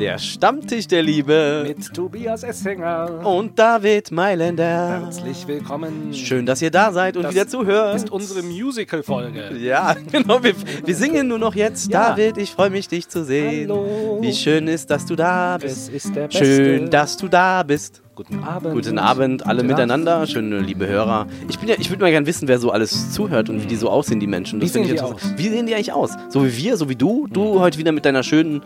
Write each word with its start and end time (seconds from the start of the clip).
Der 0.00 0.16
Stammtisch 0.18 0.88
der 0.88 1.02
Liebe. 1.02 1.62
Mit 1.68 1.92
Tobias 1.94 2.42
Essinger. 2.42 3.20
Und 3.22 3.58
David 3.58 4.10
Mailänder. 4.10 5.02
Herzlich 5.02 5.46
willkommen. 5.46 6.14
Schön, 6.14 6.46
dass 6.46 6.62
ihr 6.62 6.70
da 6.70 6.90
seid 6.90 7.18
und 7.18 7.24
Das 7.24 7.34
wieder 7.34 7.46
zuhört. 7.46 7.96
ist 7.96 8.10
unsere 8.10 8.42
Musical-Folge. 8.42 9.58
Ja, 9.58 9.94
genau. 10.10 10.42
Wir, 10.42 10.54
wir 10.86 10.96
singen 10.96 11.28
nur 11.28 11.38
noch 11.38 11.54
jetzt. 11.54 11.92
Ja. 11.92 12.10
David, 12.12 12.38
ich 12.38 12.50
freue 12.50 12.70
mich, 12.70 12.88
dich 12.88 13.10
zu 13.10 13.24
sehen. 13.26 13.68
Hallo. 13.70 14.18
Wie 14.22 14.32
schön 14.32 14.68
ist, 14.68 14.88
dass 14.90 15.04
du 15.04 15.16
da 15.16 15.56
Es 15.56 15.62
bist. 15.62 15.88
ist 15.90 16.16
der 16.16 16.28
Beste. 16.28 16.44
Schön, 16.46 16.90
dass 16.90 17.18
du 17.18 17.28
da 17.28 17.62
bist. 17.62 18.00
Guten 18.20 18.44
Abend. 18.44 18.74
Guten 18.74 18.98
Abend, 18.98 19.46
alle 19.46 19.62
Gute 19.62 19.68
miteinander. 19.68 20.18
Nacht. 20.18 20.32
Schöne 20.32 20.60
liebe 20.60 20.86
Hörer. 20.86 21.26
Ich, 21.48 21.58
bin 21.58 21.70
ja, 21.70 21.76
ich 21.78 21.88
würde 21.88 22.02
mal 22.02 22.10
gerne 22.10 22.26
wissen, 22.26 22.48
wer 22.48 22.58
so 22.58 22.70
alles 22.70 23.12
zuhört 23.12 23.48
und 23.48 23.62
wie 23.62 23.66
die 23.66 23.76
so 23.76 23.88
aussehen, 23.88 24.20
die 24.20 24.26
Menschen. 24.26 24.60
Wie 24.60 24.68
finde 24.68 24.88
sehen 24.88 24.96
die 24.98 25.02
interessant. 25.02 25.38
Wie 25.38 25.48
sehen 25.48 25.64
die 25.64 25.74
eigentlich 25.74 25.94
aus? 25.94 26.18
So 26.28 26.44
wie 26.44 26.54
wir, 26.54 26.76
so 26.76 26.90
wie 26.90 26.96
du. 26.96 27.26
Du 27.28 27.60
heute 27.60 27.78
wieder 27.78 27.92
mit 27.92 28.04
deiner 28.04 28.22
schönen 28.22 28.60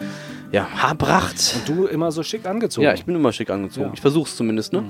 ja, 0.51 0.67
Haarpracht. 0.67 1.55
Und 1.55 1.69
du 1.69 1.87
immer 1.87 2.11
so 2.11 2.25
schick 2.25 2.47
angezogen. 2.47 2.85
Ja, 2.85 2.95
ich 2.95 3.05
bin 3.05 3.15
immer 3.15 3.31
schick 3.31 3.49
angezogen. 3.49 3.87
Ja. 3.87 3.93
Ich 3.95 4.01
versuch's 4.01 4.35
zumindest, 4.35 4.73
ne? 4.73 4.83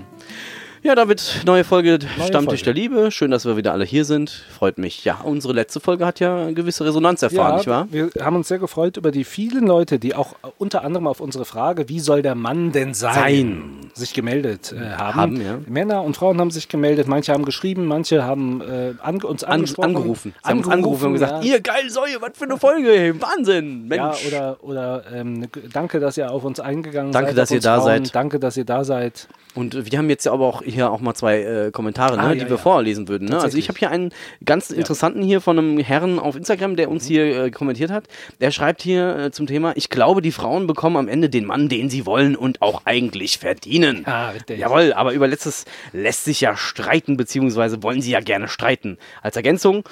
Ja, 0.87 0.95
David, 0.95 1.45
neue 1.47 1.65
Folge 1.65 1.98
Stammtisch 2.27 2.61
Folge. 2.61 2.65
der 2.65 2.74
Liebe. 2.74 3.11
Schön, 3.11 3.30
dass 3.30 3.47
wir 3.47 3.56
wieder 3.56 3.73
alle 3.73 3.87
hier 3.87 4.05
sind. 4.05 4.29
Freut 4.29 4.77
mich. 4.77 5.02
Ja, 5.02 5.19
unsere 5.25 5.55
letzte 5.55 5.80
Folge 5.80 6.05
hat 6.05 6.20
ja 6.20 6.37
eine 6.42 6.52
gewisse 6.52 6.84
Resonanz 6.84 7.23
erfahren, 7.23 7.52
ja, 7.52 7.56
nicht 7.56 7.66
wahr? 7.69 7.88
wir 7.91 8.11
haben 8.20 8.37
uns 8.37 8.48
sehr 8.48 8.59
gefreut 8.59 8.98
über 8.98 9.11
die 9.11 9.25
vielen 9.25 9.66
Leute, 9.66 9.98
die 9.98 10.15
auch 10.15 10.34
unter 10.59 10.84
anderem 10.84 11.06
auf 11.06 11.20
unsere 11.20 11.47
Frage, 11.47 11.89
wie 11.89 12.01
soll 12.01 12.20
der 12.20 12.34
Mann 12.34 12.70
denn 12.73 12.92
sein, 12.92 13.15
Sein. 13.15 13.62
sich 13.95 14.12
gemeldet 14.12 14.75
äh, 14.78 14.91
haben. 14.91 15.16
Haben, 15.16 15.41
ja. 15.41 15.59
Männer 15.66 16.02
und 16.02 16.19
Frauen 16.19 16.39
haben 16.39 16.51
sich 16.51 16.69
gemeldet, 16.69 17.09
manche 17.09 17.33
haben 17.33 17.47
geschrieben, 17.47 17.87
manche 17.87 18.23
haben 18.23 18.61
äh, 18.61 18.92
an, 19.01 19.23
uns 19.23 19.42
An, 19.42 19.64
angerufen. 19.80 20.34
Sie 20.45 20.51
haben 20.51 20.59
uns 20.59 20.69
angerufen 20.69 21.06
und 21.06 21.12
gesagt, 21.14 21.42
ja. 21.47 21.51
ihr 21.55 21.61
geil 21.62 21.89
Säue, 21.89 22.20
was 22.20 22.33
für 22.34 22.45
eine 22.45 22.59
Folge, 22.59 22.91
ey, 22.95 23.19
Wahnsinn, 23.23 23.89
Ja, 23.91 24.09
Mensch. 24.09 24.27
oder, 24.27 24.59
oder 24.61 25.05
ähm, 25.14 25.47
danke, 25.73 25.98
dass 25.98 26.19
ihr 26.19 26.30
auf 26.30 26.45
uns 26.45 26.61
eingegangen 26.61 27.11
Danke, 27.11 27.30
seid. 27.30 27.39
dass 27.39 27.48
auf 27.51 27.55
ihr 27.55 27.61
da 27.62 27.77
Frauen. 27.77 27.86
seid. 28.05 28.14
Danke, 28.14 28.39
dass 28.39 28.56
ihr 28.58 28.67
da 28.67 28.84
seid. 28.84 29.28
Und 29.55 29.89
wir 29.91 29.98
haben 29.98 30.11
jetzt 30.11 30.27
ja 30.27 30.33
aber 30.33 30.47
auch 30.47 30.62
hier 30.75 30.91
auch 30.91 31.00
mal 31.00 31.14
zwei 31.14 31.41
äh, 31.42 31.70
Kommentare, 31.70 32.17
ne, 32.17 32.22
Ah, 32.22 32.33
die 32.34 32.41
ja, 32.41 32.44
wir 32.44 32.56
ja. 32.56 32.62
vorlesen 32.62 33.08
würden. 33.08 33.28
Ne? 33.28 33.39
Also 33.41 33.56
ich 33.56 33.69
habe 33.69 33.78
hier 33.78 33.91
einen 33.91 34.11
ganz 34.44 34.70
interessanten 34.70 35.22
hier 35.22 35.41
von 35.41 35.58
einem 35.58 35.78
Herrn 35.78 36.19
auf 36.19 36.36
Instagram, 36.36 36.77
der 36.77 36.89
Mhm. 36.89 36.92
uns 36.92 37.06
hier 37.06 37.44
äh, 37.44 37.50
kommentiert 37.50 37.91
hat. 37.91 38.05
Der 38.41 38.50
schreibt 38.50 38.83
hier 38.83 39.17
äh, 39.17 39.30
zum 39.30 39.47
Thema, 39.47 39.72
ich 39.77 39.89
glaube, 39.89 40.20
die 40.22 40.33
Frauen 40.33 40.67
bekommen 40.67 40.97
am 40.97 41.08
Ende 41.08 41.30
den 41.30 41.45
Mann, 41.47 41.69
den 41.69 41.89
sie 41.89 42.05
wollen 42.06 42.36
und 42.36 42.61
auch 42.62 42.83
eigentlich 42.84 43.39
verdienen. 43.39 44.05
Richtig. 44.34 44.58
Jawohl, 44.58 44.92
aber 44.92 45.12
über 45.12 45.27
letztes 45.28 45.64
lässt 45.92 46.25
sich 46.25 46.41
ja 46.41 46.56
streiten, 46.56 47.17
beziehungsweise 47.17 47.83
wollen 47.83 48.02
sie 48.02 48.11
ja 48.11 48.20
gerne 48.20 48.48
streiten. 48.48 48.98
Als 49.22 49.36
Ergänzung 49.36 49.84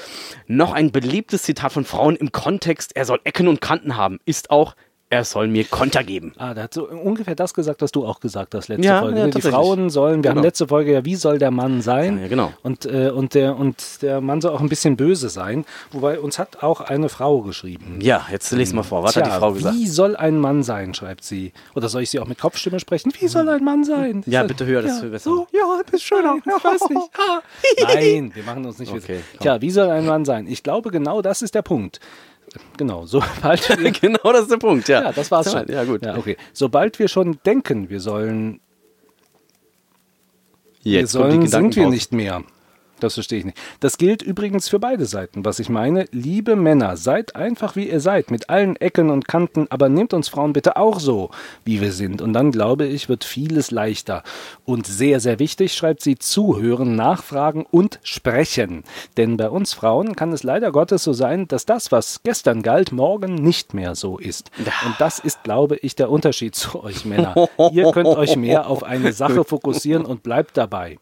noch 0.46 0.72
ein 0.72 0.90
beliebtes 0.92 1.42
Zitat 1.44 1.72
von 1.72 1.84
Frauen 1.84 2.16
im 2.16 2.32
Kontext, 2.32 2.96
er 2.96 3.04
soll 3.04 3.20
Ecken 3.24 3.48
und 3.48 3.60
Kanten 3.60 3.96
haben, 3.96 4.18
ist 4.24 4.50
auch, 4.50 4.74
er 5.12 5.24
soll 5.24 5.46
mir 5.46 5.64
Konter 5.64 6.02
geben. 6.04 6.32
Ah, 6.38 6.54
der 6.54 6.64
hat 6.64 6.72
so 6.72 6.88
ungefähr 6.88 7.34
das 7.34 7.52
gesagt, 7.52 7.82
was 7.82 7.92
du 7.92 8.06
auch 8.06 8.18
gesagt 8.18 8.54
hast 8.54 8.68
letzte 8.68 8.86
Ja, 8.86 9.00
Folge. 9.00 9.18
ja, 9.18 9.26
die 9.26 9.32
tatsächlich. 9.32 9.54
Frauen 9.54 9.90
sollen, 9.90 10.24
wir 10.24 10.30
haben 10.30 10.36
Genau. 10.36 10.46
letzte 10.46 10.66
Folge 10.66 10.92
ja, 10.92 11.04
wie 11.04 11.16
soll 11.16 11.38
der 11.38 11.50
Mann 11.50 11.82
sein? 11.82 12.18
Ja, 12.18 12.28
genau. 12.28 12.54
Und, 12.62 12.86
äh, 12.86 13.10
und, 13.10 13.34
der, 13.34 13.56
und 13.58 14.00
der 14.00 14.22
Mann 14.22 14.40
soll 14.40 14.52
auch 14.52 14.60
ein 14.62 14.70
bisschen 14.70 14.96
böse 14.96 15.28
sein. 15.28 15.66
Wobei 15.90 16.18
uns 16.18 16.38
hat 16.38 16.62
auch 16.62 16.80
eine 16.80 17.10
Frau 17.10 17.42
geschrieben. 17.42 17.98
Ja, 18.00 18.26
jetzt 18.32 18.50
lese 18.52 18.74
mal 18.74 18.84
vor. 18.84 19.02
Was 19.02 19.14
hat 19.16 19.26
die 19.26 19.30
Frau 19.30 19.52
gesagt? 19.52 19.76
Wie 19.76 19.86
soll 19.86 20.16
ein 20.16 20.38
Mann 20.38 20.62
sein, 20.62 20.94
schreibt 20.94 21.24
sie. 21.24 21.52
Oder 21.74 21.90
soll 21.90 22.00
ich 22.02 22.10
sie 22.10 22.18
auch 22.18 22.26
mit 22.26 22.38
Kopfstimme 22.40 22.80
sprechen? 22.80 23.12
Wie 23.20 23.28
soll 23.28 23.46
ein 23.50 23.62
Mann 23.62 23.84
sein? 23.84 24.22
Ja, 24.26 24.40
Ist 24.40 24.48
bitte 24.48 24.64
höher, 24.64 24.80
das 24.80 24.98
ja, 25.00 25.04
ist 25.04 25.10
besser. 25.12 25.30
So, 25.30 25.46
ja, 25.52 25.60
du 25.84 25.90
bist 25.90 26.04
schöner. 26.04 26.36
Ich 26.38 26.64
weiß 26.64 26.88
nicht. 26.88 27.10
Nein, 27.82 28.30
wir 28.34 28.42
machen 28.44 28.64
uns 28.64 28.78
nicht 28.78 28.90
Okay. 28.90 29.20
Tja, 29.40 29.60
wie 29.60 29.70
soll 29.70 29.90
ein 29.90 30.06
Mann 30.06 30.24
sein? 30.24 30.46
Ich 30.46 30.62
glaube, 30.62 30.90
genau 30.90 31.20
das 31.20 31.42
ist 31.42 31.54
der 31.54 31.62
Punkt. 31.62 32.00
Genau, 32.76 33.06
sobald 33.06 33.68
wir 33.68 33.90
genau, 34.00 34.32
das 34.32 34.42
ist 34.42 34.50
der 34.50 34.58
Punkt, 34.58 34.88
ja. 34.88 35.02
ja, 35.02 35.12
das 35.12 35.30
war's 35.30 35.50
schon. 35.50 35.66
Ja, 35.68 35.84
gut. 35.84 36.04
Ja, 36.04 36.16
okay. 36.16 36.36
Sobald 36.52 36.98
wir 36.98 37.08
schon 37.08 37.38
denken, 37.44 37.90
wir 37.90 38.00
sollen, 38.00 38.60
wir 40.82 41.00
Jetzt 41.00 41.14
die 41.14 41.18
sollen 41.18 41.46
sind 41.46 41.76
wir 41.76 41.88
nicht 41.88 42.12
mehr. 42.12 42.42
Das 43.02 43.14
verstehe 43.14 43.40
ich 43.40 43.44
nicht. 43.44 43.58
Das 43.80 43.98
gilt 43.98 44.22
übrigens 44.22 44.68
für 44.68 44.78
beide 44.78 45.06
Seiten. 45.06 45.44
Was 45.44 45.58
ich 45.58 45.68
meine, 45.68 46.06
liebe 46.12 46.54
Männer, 46.54 46.96
seid 46.96 47.34
einfach 47.34 47.74
wie 47.74 47.88
ihr 47.88 48.00
seid, 48.00 48.30
mit 48.30 48.48
allen 48.48 48.76
Ecken 48.76 49.10
und 49.10 49.26
Kanten, 49.26 49.66
aber 49.70 49.88
nehmt 49.88 50.14
uns 50.14 50.28
Frauen 50.28 50.52
bitte 50.52 50.76
auch 50.76 51.00
so, 51.00 51.30
wie 51.64 51.80
wir 51.80 51.92
sind. 51.92 52.22
Und 52.22 52.32
dann, 52.32 52.52
glaube 52.52 52.86
ich, 52.86 53.08
wird 53.08 53.24
vieles 53.24 53.72
leichter. 53.72 54.22
Und 54.64 54.86
sehr, 54.86 55.18
sehr 55.18 55.40
wichtig, 55.40 55.74
schreibt 55.74 56.02
sie, 56.02 56.16
zuhören, 56.16 56.94
nachfragen 56.94 57.66
und 57.68 57.98
sprechen. 58.04 58.84
Denn 59.16 59.36
bei 59.36 59.50
uns 59.50 59.74
Frauen 59.74 60.14
kann 60.14 60.32
es 60.32 60.44
leider 60.44 60.70
Gottes 60.70 61.02
so 61.02 61.12
sein, 61.12 61.48
dass 61.48 61.66
das, 61.66 61.90
was 61.90 62.22
gestern 62.22 62.62
galt, 62.62 62.92
morgen 62.92 63.34
nicht 63.34 63.74
mehr 63.74 63.96
so 63.96 64.18
ist. 64.18 64.52
Und 64.86 64.94
das 65.00 65.18
ist, 65.18 65.42
glaube 65.42 65.76
ich, 65.76 65.96
der 65.96 66.08
Unterschied 66.08 66.54
zu 66.54 66.84
euch 66.84 67.04
Männer. 67.04 67.48
Ihr 67.72 67.90
könnt 67.90 68.08
euch 68.08 68.36
mehr 68.36 68.68
auf 68.68 68.84
eine 68.84 69.12
Sache 69.12 69.42
fokussieren 69.42 70.04
und 70.04 70.22
bleibt 70.22 70.56
dabei. 70.56 70.98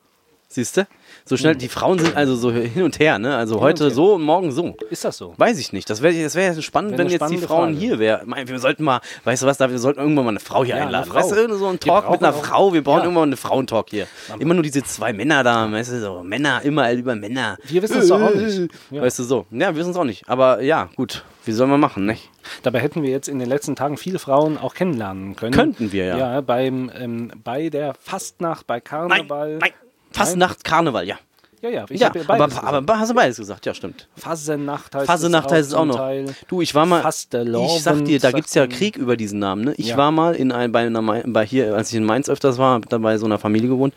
Siehst 0.52 0.76
du? 0.78 0.86
So 1.24 1.36
schnell, 1.36 1.54
die 1.54 1.68
Frauen 1.68 2.00
sind 2.00 2.16
also 2.16 2.34
so 2.34 2.50
hin 2.50 2.82
und 2.82 2.98
her, 2.98 3.20
ne? 3.20 3.36
Also 3.36 3.60
heute 3.60 3.84
her. 3.84 3.90
so 3.92 4.14
und 4.14 4.22
morgen 4.22 4.50
so. 4.50 4.74
Ist 4.90 5.04
das 5.04 5.16
so? 5.16 5.32
Weiß 5.36 5.60
ich 5.60 5.72
nicht. 5.72 5.88
Das 5.88 6.02
wäre 6.02 6.12
das 6.24 6.34
wär 6.34 6.60
spannend, 6.60 6.92
wenn 6.98 7.02
eine 7.06 7.10
jetzt 7.10 7.30
die 7.30 7.36
Frauen 7.38 7.74
Frage. 7.74 7.78
hier 7.78 7.98
wären. 8.00 8.34
Wir 8.48 8.58
sollten 8.58 8.82
mal, 8.82 9.00
weißt 9.22 9.44
du 9.44 9.46
was, 9.46 9.58
da, 9.58 9.70
wir 9.70 9.78
sollten 9.78 10.00
irgendwann 10.00 10.24
mal 10.24 10.30
eine 10.30 10.40
Frau 10.40 10.64
hier 10.64 10.70
Ja, 10.74 10.76
eine 10.78 10.86
einladen. 10.86 11.08
Frau. 11.08 11.18
Weißt 11.20 11.30
du, 11.30 11.54
so 11.56 11.68
ein 11.68 11.78
Talk 11.78 12.10
mit 12.10 12.20
einer 12.20 12.34
auch- 12.34 12.44
Frau. 12.44 12.72
Wir 12.72 12.82
brauchen 12.82 12.98
Ja. 12.98 13.04
irgendwann 13.04 13.28
mal 13.28 13.32
einen 13.34 13.36
Frauentalk 13.36 13.90
hier. 13.90 14.08
Immer 14.40 14.54
nur 14.54 14.64
diese 14.64 14.82
zwei 14.82 15.12
Männer 15.12 15.44
da, 15.44 15.70
weißt 15.70 15.92
du, 15.92 16.00
so 16.00 16.22
Männer, 16.24 16.62
immer 16.64 16.92
über 16.94 17.14
Männer. 17.14 17.56
Wir 17.68 17.80
wissen 17.82 17.98
es 17.98 18.08
doch 18.08 18.20
auch 18.20 18.34
nicht. 18.34 18.72
Ja. 18.90 19.02
Weißt 19.02 19.20
du, 19.20 19.22
so. 19.22 19.46
Ja, 19.52 19.68
wir 19.72 19.76
wissen 19.76 19.90
es 19.90 19.96
auch 19.96 20.04
nicht. 20.04 20.28
Aber 20.28 20.60
ja, 20.62 20.90
gut. 20.96 21.24
Wie 21.44 21.52
sollen 21.52 21.70
wir 21.70 21.78
machen, 21.78 22.06
ne? 22.06 22.16
Dabei 22.64 22.80
hätten 22.80 23.02
wir 23.04 23.10
jetzt 23.10 23.28
in 23.28 23.38
den 23.38 23.48
letzten 23.48 23.76
Tagen 23.76 23.96
viele 23.96 24.18
Frauen 24.18 24.58
auch 24.58 24.74
kennenlernen 24.74 25.36
können. 25.36 25.52
Könnten 25.54 25.92
wir, 25.92 26.06
ja. 26.06 26.18
Ja, 26.18 26.40
beim, 26.40 26.90
ähm, 26.94 27.30
bei 27.44 27.68
der 27.70 27.94
Fastnacht, 27.94 28.66
bei 28.66 28.74
Nein, 28.76 28.84
Karneval. 28.84 29.58
nein. 29.58 29.70
Fastnacht, 30.12 30.64
Karneval, 30.64 31.06
ja. 31.06 31.18
Ja, 31.62 31.68
ja, 31.68 31.84
ich 31.90 32.00
ja, 32.00 32.10
ja 32.14 32.20
aber, 32.22 32.38
beides 32.38 32.54
gesagt. 32.56 32.66
aber 32.74 32.98
hast 32.98 33.10
du 33.10 33.14
beides 33.14 33.36
gesagt, 33.36 33.66
ja, 33.66 33.74
stimmt. 33.74 34.08
Fasenacht 34.16 34.94
heißt 34.94 35.06
Fasenacht 35.06 35.46
es 35.48 35.52
heißt 35.52 35.68
es 35.68 35.74
auch 35.74 35.84
noch. 35.84 35.96
Teil. 35.96 36.34
Du, 36.48 36.62
ich 36.62 36.74
war 36.74 36.86
mal. 36.86 37.06
Ich 37.06 37.82
sag 37.82 38.02
dir, 38.06 38.18
da 38.18 38.28
sagt 38.28 38.36
gibt's 38.36 38.54
ja. 38.54 38.66
Krieg 38.66 38.96
über 38.96 39.14
diesen 39.18 39.40
Namen. 39.40 39.64
Ne? 39.64 39.74
Ich 39.76 39.88
Ja. 39.88 39.98
war 39.98 40.10
mal 40.10 40.34
in 40.34 40.52
ein, 40.52 40.72
bei 40.72 40.86
einer, 40.86 41.02
bei 41.26 41.44
hier, 41.44 41.74
als 41.74 41.90
ich 41.90 41.96
in 41.96 42.04
Mainz 42.04 42.30
öfters 42.30 42.56
war, 42.56 42.80
da 42.80 42.96
bei 42.96 43.18
so 43.18 43.26
einer 43.26 43.38
Familie 43.38 43.68
gewohnt. 43.68 43.92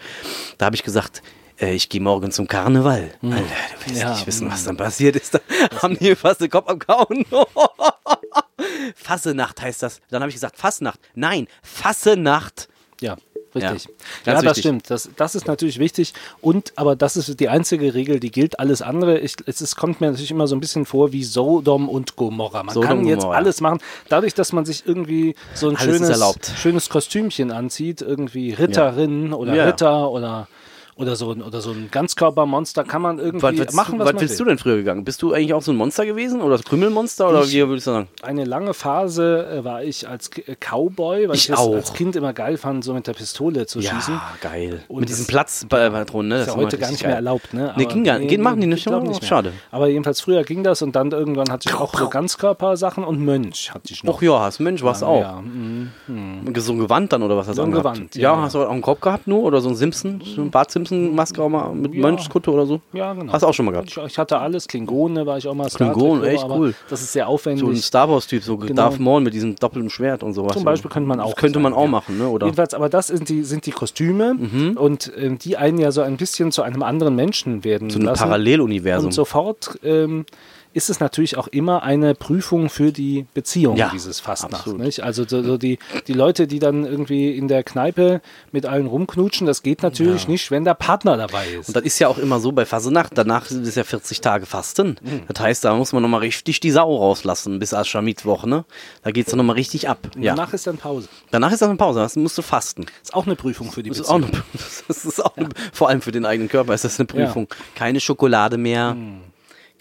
Da 0.58 0.66
habe 0.66 0.76
ich 0.76 0.84
gesagt, 0.84 1.22
äh, 1.58 1.74
ich 1.74 1.88
gehe 1.88 2.02
morgen 2.02 2.32
zum 2.32 2.48
Karneval. 2.48 3.12
Alter, 3.22 3.38
du 3.38 3.38
willst 3.86 3.88
Hm. 3.88 3.96
Ja, 3.96 4.12
nicht 4.12 4.28
wissen, 4.28 4.52
was 4.52 4.66
dann 4.66 4.76
passiert 4.76 5.16
ist. 5.16 5.36
Da 5.36 5.40
haben 5.82 5.98
die 5.98 6.16
fast 6.16 6.42
den 6.42 6.50
Kopf 6.50 6.68
abgehauen. 6.68 7.26
Fassenacht 8.96 9.62
heißt 9.62 9.84
das. 9.84 10.02
Dann 10.10 10.22
habe 10.22 10.30
ich 10.30 10.36
gesagt, 10.36 10.58
Fassnacht. 10.58 11.00
Nein, 11.16 11.48
Fassenacht. 11.62 12.68
Ja, 13.00 13.16
richtig. 13.56 13.86
Ja, 14.26 14.34
Ja, 14.34 14.34
das 14.34 14.44
wichtig. 14.44 14.62
stimmt. 14.64 14.90
Das, 14.90 15.10
das 15.16 15.36
ist 15.36 15.48
natürlich 15.48 15.80
wichtig. 15.80 16.14
Und, 16.42 16.74
aber 16.76 16.96
das 16.96 17.18
ist 17.18 17.40
die 17.40 17.50
einzige 17.50 17.94
Regel, 17.94 18.20
die 18.20 18.32
gilt. 18.32 18.60
Alles 18.60 18.82
andere, 18.82 19.20
ich, 19.20 19.36
es 19.46 19.62
ist, 19.62 19.76
kommt 19.76 20.02
mir 20.02 20.08
natürlich 20.08 20.32
immer 20.32 20.48
so 20.48 20.56
ein 20.56 20.60
bisschen 20.60 20.86
vor 20.86 21.12
wie 21.12 21.24
Sodom 21.24 21.90
und 21.90 22.16
Gomorra. 22.16 22.64
Man 22.64 22.74
Sodom 22.74 22.88
kann 22.90 23.06
jetzt 23.06 23.20
Gomorra. 23.22 23.38
alles 23.38 23.62
machen. 23.62 23.80
Dadurch, 24.10 24.34
dass 24.34 24.54
man 24.54 24.66
sich 24.66 24.84
irgendwie 24.86 25.36
so 25.54 25.70
ein 25.70 25.76
Alles 25.78 25.98
schönes, 25.98 26.36
schönes 26.58 26.90
Kostümchen 26.90 27.52
anzieht, 27.52 28.02
irgendwie 28.02 28.54
Ritterin 28.54 29.34
oder 29.34 29.54
Ja. 29.56 29.66
Ritter 29.66 30.10
oder, 30.12 30.48
oder, 30.96 31.16
so, 31.16 31.32
ein- 31.32 31.42
oder 31.42 31.60
so 31.62 31.72
ein 31.72 31.90
Ganzkörpermonster, 31.92 32.84
kann 32.84 33.02
man 33.02 33.20
irgendwie 33.20 33.44
Was, 33.44 33.58
willst, 33.58 33.76
machen, 33.76 34.00
was 34.00 34.14
was 34.14 34.22
willst 34.22 34.40
will. 34.40 34.46
du 34.46 34.50
denn 34.52 34.58
früher 34.58 34.76
gegangen? 34.78 35.04
Bist 35.04 35.22
du 35.22 35.34
eigentlich 35.34 35.54
auch 35.54 35.62
so 35.62 35.72
ein 35.72 35.76
Monster 35.78 36.06
gewesen 36.06 36.42
oder 36.42 36.58
das 36.58 36.66
Krümelmonster 36.66 37.30
oder 37.30 37.44
Ich- 37.44 37.54
wie 37.54 37.68
würdest 37.68 37.88
du 37.88 37.92
sagen? 37.92 38.08
Eine 38.22 38.46
lange 38.46 38.74
Phase 38.74 39.48
äh, 39.60 39.64
war 39.64 39.84
ich 39.84 40.08
als 40.08 40.30
äh, 40.38 40.56
Cowboy, 40.56 41.28
weil 41.30 41.36
Ich 41.36 41.50
ich, 41.50 41.58
als 41.58 41.94
Kind 41.94 42.16
immer 42.16 42.34
geil 42.34 42.58
fand, 42.58 42.84
so 42.84 42.94
mit 42.94 43.08
der 43.08 43.14
Pistole 43.14 43.66
zu 43.66 43.82
schießen. 43.82 44.14
Ja, 44.14 44.34
geil. 44.42 44.84
Und 44.88 45.02
Mit 45.02 45.10
diesen 45.10 45.26
Platzpatronen, 45.28 46.30
ne? 46.30 46.40
Ist 46.42 46.48
Das 46.48 46.56
ja 46.56 46.62
heute 46.62 46.78
gar 46.78 46.92
nicht 46.92 47.02
mehr 47.02 47.10
geil. 47.12 47.16
erlaubt, 47.18 47.54
ne? 47.54 47.74
Nee, 47.78 47.86
ging 47.86 48.04
gar 48.04 48.20
nicht. 48.20 48.30
Geht- 48.30 48.40
machen 48.42 48.62
die 48.62 48.68
nicht 48.68 48.88
mehr? 48.90 49.00
nicht 49.00 49.22
mehr. 49.22 49.28
Schade. 49.28 49.54
Aber 49.72 49.88
jedenfalls 49.88 50.22
früher 50.22 50.44
ging 50.44 50.64
das 50.64 50.82
und 50.82 50.96
dann 50.96 51.12
irgendwann 51.12 51.50
hatte 51.50 51.70
ich 51.70 51.76
auch 51.76 51.94
so 51.98 52.10
Ganzkörpersachen 52.10 53.04
und 53.04 53.20
Mönch 53.20 53.72
hatte 53.74 53.92
ich 53.94 54.04
noch. 54.04 54.18
Ach 54.18 54.22
ja, 54.22 54.40
hast 54.42 54.60
Mensch, 54.60 54.84
warst 54.84 55.04
auch. 55.04 55.22
Ja, 55.22 55.42
mm. 55.42 56.54
So 56.58 56.74
ein 56.74 56.80
Gewand 56.80 57.12
dann 57.14 57.24
oder 57.24 57.36
was 57.38 57.48
hast 57.48 57.58
du 57.58 57.62
So 57.62 57.68
ein? 57.68 57.72
Gewand, 57.72 58.16
Ja, 58.16 58.22
ja, 58.22 58.36
ja. 58.36 58.42
hast 58.44 58.56
du 58.56 58.64
auch 58.64 58.70
einen 58.70 58.82
Kopf 58.82 59.02
gehabt 59.02 59.28
nur 59.28 59.44
oder 59.44 59.60
so 59.62 59.70
ein 59.70 59.76
Simpson, 59.76 60.22
so 60.24 60.42
ein 60.42 60.52
Bart 60.52 60.72
Simpson 60.86 61.16
Maske 61.16 61.42
auch 61.42 61.50
mal 61.50 61.74
mit 61.74 61.94
Ja. 61.94 62.02
Mönchskutte 62.02 62.52
oder 62.52 62.66
so? 62.66 62.82
ja, 62.94 63.14
genau. 63.14 63.32
Hast 63.34 63.42
du 63.44 63.48
auch 63.48 63.54
schon 63.54 63.66
mal 63.66 63.72
gehabt? 63.72 63.90
Ich, 63.90 63.98
ich 63.98 64.18
hatte 64.18 64.38
alles, 64.40 64.68
Klingone 64.68 65.26
war 65.26 65.38
ich 65.38 65.48
auch 65.48 65.54
mal. 65.54 65.68
Trek, 65.68 65.96
echt 66.24 66.46
cool. 66.50 66.74
Das 66.90 67.02
ist 67.02 67.14
sehr 67.14 67.24
So 67.26 67.30
ein 67.30 67.34
aufwendig. 67.34 67.84
Star 67.86 68.10
Wars 68.10 68.28
Typ, 68.28 68.44
so 68.44 68.58
Genau. 68.58 68.74
Darth 68.74 69.00
Maul 69.00 69.22
mit 69.22 69.34
diesem 69.34 69.56
doppelten 69.56 69.90
Schwert 69.90 70.24
und 70.24 70.34
sowas. 70.34 70.54
Zum 70.54 70.64
Beispiel 70.64 70.90
könnte 70.92 71.08
man 71.08 71.20
auch 71.20 71.32
Das 71.34 71.36
könnte 71.38 71.60
man 71.60 71.74
auch 71.74 71.88
machen, 71.88 72.18
ne? 72.18 72.28
Oder? 72.28 72.46
Jedenfalls, 72.48 72.74
aber 72.74 72.90
das 72.90 73.08
sind 73.08 73.30
die, 73.30 73.44
sind 73.44 73.66
die 73.66 73.72
Kostüme 73.72 74.36
und 74.76 75.12
ähm, 75.18 75.38
die 75.38 75.58
einen 75.58 75.78
ja 75.78 75.92
so 75.92 76.02
ein 76.02 76.18
bisschen 76.18 76.52
zu 76.52 76.62
einem 76.62 76.84
anderen 76.84 77.16
Menschen 77.16 77.64
werden 77.64 77.90
So 77.90 78.00
ein 78.00 78.06
lassen. 78.06 78.20
Paralleluniversum. 78.24 79.08
Und 79.08 79.12
sofort 79.12 79.78
ähm, 79.84 80.26
ist 80.74 80.90
es 80.90 81.00
natürlich 81.00 81.38
auch 81.38 81.48
immer 81.48 81.84
eine 81.84 82.16
Prüfung 82.16 82.70
für 82.70 82.92
die 82.92 83.26
Beziehung, 83.34 83.78
Ja, 83.78 83.90
dieses 83.94 84.20
Fastnacht. 84.20 84.68
Also 85.02 85.26
so, 85.28 85.44
so 85.44 85.58
die, 85.58 85.80
die 86.08 86.14
Leute, 86.14 86.48
die 86.48 86.60
dann 86.60 86.86
irgendwie 86.86 87.32
in 87.38 87.48
der 87.48 87.64
Kneipe 87.64 88.22
mit 88.52 88.66
allen 88.66 88.88
rumknutschen, 88.88 89.48
das 89.48 89.64
geht 89.64 89.84
natürlich 89.84 90.28
nicht, 90.28 90.52
wenn 90.52 90.64
der 90.66 90.74
Partner 90.74 91.18
dabei 91.18 91.48
ist. 91.48 91.68
Und 91.70 91.76
das 91.78 91.84
ist 91.84 92.00
ja 92.00 92.08
auch 92.08 92.18
immer 92.18 92.40
so 92.40 92.52
bei 92.52 92.66
Fasenacht. 92.66 93.18
Danach 93.18 93.46
ist 93.46 93.54
es 93.68 93.76
ja 93.76 93.84
40 93.84 94.22
Tage 94.22 94.46
Fasten. 94.46 94.98
Mhm. 95.02 95.22
Das 95.28 95.40
heißt, 95.42 95.64
da 95.64 95.76
muss 95.76 95.94
man 95.94 96.02
nochmal 96.02 96.22
richtig 96.22 96.60
die 96.60 96.72
Sau 96.72 96.96
rauslassen 96.98 97.60
bis 97.60 97.74
Aschermittwoch, 97.74 98.46
ne? 98.46 98.66
Da 99.04 99.12
geht 99.12 99.28
es 99.28 99.32
dann 99.32 99.38
nochmal 99.38 99.56
richtig 99.56 99.90
ab. 99.90 100.00
Ja. 100.18 100.36
Danach 100.36 100.54
ist 100.54 100.68
dann 100.68 100.78
Pause. 100.78 101.08
Danach 101.32 101.52
ist 101.52 101.62
das 101.62 101.70
eine 101.70 101.78
Pause. 101.78 102.00
Das 102.00 102.16
musst 102.16 102.38
du 102.38 102.42
fasten. 102.42 102.86
Ist 103.02 103.14
auch 103.14 103.26
eine 103.26 103.36
Prüfung 103.36 103.72
für 103.72 103.84
die 103.84 103.90
Das 103.90 104.00
Beziehung. 104.00 104.24
eine, 104.26 104.44
das 104.88 105.06
ist 105.06 105.24
auch 105.24 105.38
eine, 105.38 105.50
vor 105.72 105.90
allem 105.90 106.02
für 106.02 106.12
den 106.12 106.26
eigenen 106.26 106.50
Körper 106.50 106.74
ist 106.74 106.84
das 106.84 107.00
eine 107.00 107.08
Prüfung. 107.08 107.48
Keine 107.76 108.00
Schokolade 108.00 108.58
mehr, 108.58 108.92
Hm. 108.92 109.18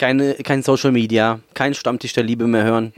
Keine, 0.03 0.35
kein 0.35 0.65
Social 0.65 0.91
Media, 0.91 1.39
kein 1.55 1.75
Stammtisch 1.75 2.13
der 2.13 2.25
Liebe 2.25 2.49
mehr 2.49 2.65
hören. 2.65 2.93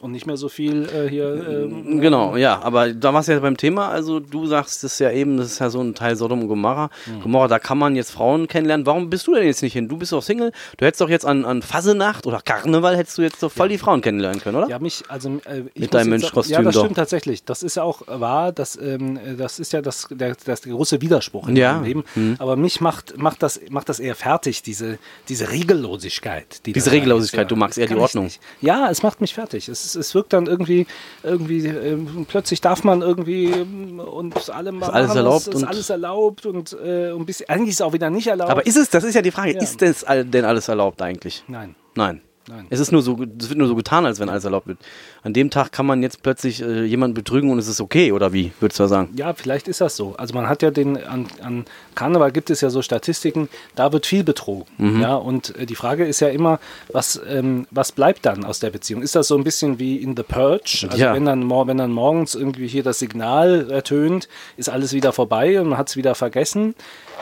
Und 0.00 0.12
nicht 0.12 0.26
mehr 0.26 0.36
so 0.36 0.48
viel 0.48 0.88
äh, 0.88 1.08
hier. 1.08 1.34
Ähm, 1.48 2.00
Genau, 2.00 2.36
ja, 2.36 2.60
aber 2.62 2.92
da 2.94 3.12
war 3.12 3.20
es 3.20 3.26
ja 3.26 3.38
beim 3.38 3.56
Thema, 3.56 3.88
also 3.88 4.18
du 4.20 4.46
sagst 4.46 4.82
es 4.84 4.98
ja 4.98 5.10
eben, 5.10 5.36
das 5.36 5.48
ist 5.52 5.58
ja 5.58 5.68
so 5.70 5.80
ein 5.80 5.94
Teil 5.94 6.16
Sodom 6.16 6.40
und 6.42 6.48
Gomorra. 6.48 6.88
Hm. 7.04 7.20
Gomorra, 7.22 7.48
da 7.48 7.58
kann 7.58 7.76
man 7.78 7.96
jetzt 7.96 8.10
Frauen 8.10 8.48
kennenlernen. 8.48 8.86
Warum 8.86 9.10
bist 9.10 9.26
du 9.26 9.34
denn 9.34 9.44
jetzt 9.44 9.62
nicht 9.62 9.74
hin? 9.74 9.88
Du 9.88 9.96
bist 9.98 10.12
doch 10.12 10.22
Single. 10.22 10.52
Du 10.78 10.86
hättest 10.86 11.00
doch 11.02 11.08
jetzt 11.10 11.26
an, 11.26 11.44
an 11.44 11.60
Fasenacht 11.62 12.26
oder 12.26 12.40
Karneval 12.40 12.96
hättest 12.96 13.18
du 13.18 13.22
jetzt 13.22 13.42
doch 13.42 13.52
voll 13.52 13.68
die 13.68 13.76
Frauen 13.78 14.00
kennenlernen 14.00 14.40
können, 14.40 14.56
oder? 14.56 14.68
Ja, 14.68 14.78
mich, 14.78 15.02
also 15.08 15.28
äh, 15.44 15.64
Mit 15.74 15.92
deinem 15.92 16.10
Mönchkostüm 16.10 16.54
Ja, 16.54 16.62
das 16.62 16.74
doch. 16.74 16.84
stimmt 16.84 16.96
tatsächlich. 16.96 17.44
Das 17.44 17.62
ist 17.62 17.76
ja 17.76 17.82
auch 17.82 18.02
wahr, 18.06 18.52
das, 18.52 18.76
ähm, 18.80 19.18
das 19.36 19.58
ist 19.58 19.72
ja 19.72 19.82
das, 19.82 20.06
der, 20.10 20.34
das 20.44 20.62
der 20.62 20.72
große 20.72 21.00
Widerspruch 21.02 21.48
in 21.48 21.56
Ja. 21.56 21.74
meinem 21.74 21.84
Leben. 21.84 22.04
Mhm. 22.14 22.36
Aber 22.38 22.56
mich 22.56 22.80
macht, 22.80 23.18
macht, 23.18 23.42
das, 23.42 23.60
macht 23.70 23.88
das 23.90 24.00
eher 24.00 24.14
fertig, 24.14 24.62
diese, 24.62 24.98
diese 25.28 25.50
Regellosigkeit. 25.50 26.64
Die 26.66 26.72
Diese 26.72 26.86
da 26.86 26.90
ist, 26.90 26.96
Regellosigkeit, 26.96 27.50
du 27.50 27.56
magst 27.56 27.78
eher 27.78 27.86
die 27.86 27.96
Ordnung. 27.96 28.30
Ja, 28.60 28.88
es 28.90 29.02
macht 29.02 29.20
mich 29.20 29.34
fertig. 29.34 29.68
Es, 29.68 29.89
es 29.96 30.14
wirkt 30.14 30.32
dann 30.32 30.46
irgendwie, 30.46 30.86
irgendwie 31.22 31.66
ähm, 31.66 32.26
plötzlich 32.28 32.60
darf 32.60 32.84
man 32.84 33.02
irgendwie 33.02 33.46
ähm, 33.46 33.98
und 34.00 34.50
alle 34.50 34.72
machen 34.72 34.94
alles 34.94 35.14
erlaubt 35.14 35.46
ist 35.48 35.54
und- 35.56 35.64
alles 35.64 35.90
erlaubt 35.90 36.46
und, 36.46 36.76
äh, 36.84 37.10
und 37.12 37.26
bis, 37.26 37.42
eigentlich 37.48 37.70
ist 37.70 37.76
es 37.76 37.82
auch 37.82 37.92
wieder 37.92 38.10
nicht 38.10 38.26
erlaubt. 38.26 38.50
Aber 38.50 38.66
ist 38.66 38.76
es, 38.76 38.90
das 38.90 39.04
ist 39.04 39.14
ja 39.14 39.22
die 39.22 39.30
Frage, 39.30 39.54
Ja. 39.54 39.60
ist 39.60 39.80
denn 39.80 40.44
alles 40.44 40.68
erlaubt 40.68 41.02
eigentlich? 41.02 41.44
Nein. 41.48 41.74
Nein. 41.94 42.20
Nein. 42.48 42.66
Es 42.70 42.80
ist 42.80 42.90
nur 42.90 43.02
so, 43.02 43.18
es 43.38 43.48
wird 43.48 43.58
nur 43.58 43.68
so 43.68 43.74
getan, 43.76 44.06
als 44.06 44.18
wenn 44.18 44.28
alles 44.28 44.44
erlaubt 44.44 44.66
wird. 44.66 44.78
An 45.22 45.32
dem 45.34 45.50
Tag 45.50 45.72
kann 45.72 45.84
man 45.86 46.02
jetzt 46.02 46.22
plötzlich 46.22 46.62
äh, 46.62 46.84
jemanden 46.84 47.14
betrügen 47.14 47.50
und 47.50 47.58
es 47.58 47.68
ist 47.68 47.80
okay, 47.80 48.12
oder 48.12 48.32
wie, 48.32 48.52
würdest 48.60 48.80
du 48.80 48.86
sagen? 48.86 49.10
Ja, 49.14 49.34
vielleicht 49.34 49.68
ist 49.68 49.80
das 49.82 49.94
so. 49.94 50.14
Also 50.16 50.34
man 50.34 50.48
hat 50.48 50.62
ja 50.62 50.70
den, 50.70 50.96
an, 50.96 51.26
an 51.42 51.66
Karneval 51.94 52.32
gibt 52.32 52.48
es 52.50 52.62
ja 52.62 52.70
so 52.70 52.80
Statistiken, 52.82 53.48
da 53.76 53.92
wird 53.92 54.06
viel 54.06 54.24
betrogen. 54.24 54.64
Mhm. 54.78 55.02
Ja, 55.02 55.16
und 55.16 55.54
äh, 55.56 55.66
die 55.66 55.74
Frage 55.74 56.06
ist 56.06 56.20
ja 56.20 56.28
immer, 56.28 56.58
was, 56.92 57.20
ähm, 57.28 57.66
was 57.70 57.92
bleibt 57.92 58.24
dann 58.24 58.44
aus 58.44 58.58
der 58.58 58.70
Beziehung? 58.70 59.02
Ist 59.02 59.14
das 59.14 59.28
so 59.28 59.36
ein 59.36 59.44
bisschen 59.44 59.78
wie 59.78 59.96
in 59.98 60.16
The 60.16 60.22
Purge? 60.22 60.86
Also 60.88 60.96
Ja. 61.00 61.14
wenn, 61.14 61.26
dann, 61.26 61.48
wenn 61.50 61.76
dann 61.76 61.92
morgens 61.92 62.34
irgendwie 62.34 62.66
hier 62.66 62.82
das 62.82 62.98
Signal 62.98 63.70
ertönt, 63.70 64.28
ist 64.56 64.70
alles 64.70 64.92
wieder 64.94 65.12
vorbei 65.12 65.60
und 65.60 65.68
man 65.68 65.78
hat 65.78 65.90
es 65.90 65.96
wieder 65.96 66.14
vergessen. 66.14 66.74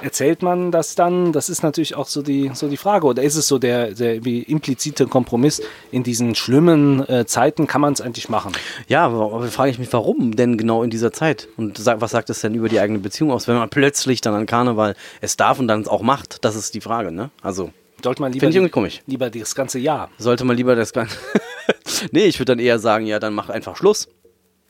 Erzählt 0.03 0.43
man 0.43 0.71
das 0.71 0.95
dann? 0.95 1.33
Das 1.33 1.49
ist 1.49 1.63
natürlich 1.63 1.95
auch 1.95 2.07
so 2.07 2.23
die, 2.23 2.51
so 2.55 2.69
die 2.69 2.77
Frage. 2.77 3.07
Oder 3.07 3.23
ist 3.23 3.37
es 3.37 3.49
so 3.49 3.59
der, 3.59 3.93
der 3.93 4.25
wie 4.25 4.43
implizite 4.43 5.07
Kompromiss, 5.07 5.61
in 5.91 6.03
diesen 6.03 6.35
schlimmen 6.35 7.09
äh, 7.09 7.27
Zeiten 7.27 7.67
kann 7.67 7.81
man 7.81 7.93
es 7.93 8.01
eigentlich 8.01 8.29
machen? 8.29 8.53
Ja, 8.87 9.07
aber, 9.07 9.43
frage 9.49 9.71
ich 9.71 9.79
mich, 9.79 9.93
warum 9.93 10.37
denn 10.37 10.57
genau 10.57 10.83
in 10.83 10.91
dieser 10.91 11.13
Zeit? 11.13 11.49
Und 11.57 11.79
sag, 11.79 12.01
was 12.01 12.13
sagt 12.13 12.31
es 12.31 12.41
denn 12.41 12.55
über 12.55 12.69
die 12.69 12.81
eigene 12.81 12.99
Beziehung 12.99 13.33
aus, 13.33 13.49
wenn 13.49 13.57
man 13.57 13.69
plötzlich 13.69 14.21
dann 14.21 14.35
an 14.35 14.47
Karneval 14.47 14.95
es 15.21 15.37
darf 15.37 15.59
und 15.59 15.69
dann 15.69 15.83
es 15.83 15.89
auch 15.89 16.03
macht? 16.03 16.45
Das 16.45 16.57
ist 16.57 16.75
die 16.75 16.81
Frage, 16.81 17.13
ne? 17.13 17.31
Also, 17.43 17.71
Sollte 18.03 18.23
man 18.23 18.33
lieber, 18.33 18.43
Finde 18.43 18.51
ich 18.51 18.57
irgendwie 18.57 18.71
komisch. 18.71 19.01
lieber 19.07 19.29
das 19.29 19.55
ganze 19.55 19.81
Jahr. 19.81 20.09
sollte 20.19 20.45
man 20.45 20.57
lieber 20.57 20.77
das 20.77 20.93
Ganze. 20.93 21.17
nee, 22.13 22.27
ich 22.27 22.39
würde 22.39 22.53
dann 22.53 22.61
eher 22.61 22.79
sagen, 22.79 23.07
ja, 23.07 23.19
dann 23.19 23.35
mach 23.35 23.49
einfach 23.49 23.77
Schluss. 23.77 24.09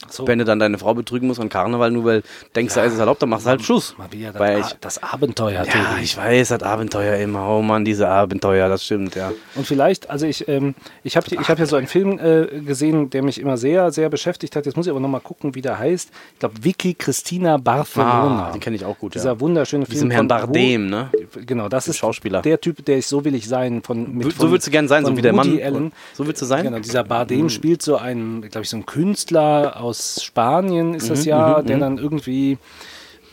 So. 0.08 0.28
Wenn 0.28 0.38
du 0.38 0.44
dann 0.44 0.60
deine 0.60 0.78
Frau 0.78 0.94
betrügen 0.94 1.26
musst 1.26 1.40
an 1.40 1.48
Karneval, 1.48 1.90
nur 1.90 2.04
weil 2.04 2.20
du 2.20 2.26
denkst, 2.54 2.72
da 2.74 2.84
ist 2.84 2.92
es 2.92 3.00
erlaubt, 3.00 3.20
dann 3.20 3.30
machst 3.30 3.46
du 3.46 3.50
halt 3.50 3.62
Schluss. 3.62 3.96
Mal 3.98 4.10
wieder 4.12 4.30
das, 4.30 4.40
Weil 4.40 4.56
A- 4.56 4.66
ich, 4.66 4.76
das 4.80 5.02
Abenteuer. 5.02 5.64
ja, 5.64 5.64
Tobi. 5.64 6.02
ich 6.02 6.16
weiß, 6.16 6.48
das 6.48 6.62
Abenteuer 6.62 7.16
immer. 7.16 7.48
Oh 7.48 7.62
Mann, 7.62 7.84
diese 7.84 8.08
Abenteuer, 8.08 8.68
das 8.68 8.84
stimmt, 8.84 9.16
ja. 9.16 9.32
Und 9.56 9.66
vielleicht, 9.66 10.08
also 10.08 10.24
ich, 10.24 10.46
ähm, 10.46 10.76
ich 11.02 11.16
habe 11.16 11.26
ich 11.28 11.48
hab 11.48 11.58
ja 11.58 11.66
so 11.66 11.74
einen 11.74 11.88
Film 11.88 12.16
äh, 12.20 12.46
gesehen, 12.60 13.10
der 13.10 13.24
mich 13.24 13.40
immer 13.40 13.56
sehr, 13.56 13.90
sehr 13.90 14.08
beschäftigt 14.08 14.54
hat. 14.54 14.66
Jetzt 14.66 14.76
muss 14.76 14.86
ich 14.86 14.90
aber 14.92 15.00
nochmal 15.00 15.20
gucken, 15.20 15.56
wie 15.56 15.62
der 15.62 15.78
heißt. 15.80 16.10
Ich 16.34 16.38
glaube, 16.38 16.54
Vicky 16.62 16.94
Christina 16.94 17.56
Barcelona. 17.56 18.48
Ah, 18.50 18.52
die 18.54 18.60
kenne 18.60 18.76
ich 18.76 18.84
auch 18.84 18.96
gut, 18.98 19.16
ja. 19.16 19.20
Dieser 19.20 19.40
wunderschöne 19.40 19.84
Film. 19.84 19.92
Diesem 19.94 20.10
Herrn 20.12 20.28
Bardem, 20.28 20.88
ne? 20.90 21.10
Genau, 21.44 21.68
das 21.68 21.86
Der 21.86 21.90
ist 21.90 21.98
Schauspieler. 21.98 22.40
der 22.42 22.60
Typ, 22.60 22.84
der 22.84 22.98
ich 22.98 23.06
so 23.08 23.24
will 23.24 23.34
ich 23.34 23.48
sein. 23.48 23.82
Von, 23.82 24.14
mit, 24.14 24.26
So 24.26 24.42
von- 24.42 24.52
willst 24.52 24.68
du 24.68 24.70
gern 24.70 24.86
sein, 24.86 25.04
so 25.04 25.16
wie 25.16 25.22
der 25.22 25.32
Mann. 25.32 25.60
Allen. 25.60 25.92
So 26.14 26.24
willst 26.24 26.40
du 26.40 26.46
sein? 26.46 26.64
Genau, 26.64 26.78
dieser 26.78 27.02
Mhm. 27.02 27.08
Bardem 27.08 27.48
spielt 27.48 27.82
so 27.82 27.96
einen, 27.96 28.42
glaube 28.42 28.62
ich, 28.62 28.70
so 28.70 28.76
einen 28.76 28.86
Künstler 28.86 29.74
aus 29.88 30.22
Spanien 30.22 30.94
ist 30.94 31.04
Mhm, 31.04 31.08
das 31.08 31.24
ja, 31.24 31.62
der 31.62 31.78
dann 31.78 31.98
irgendwie 31.98 32.58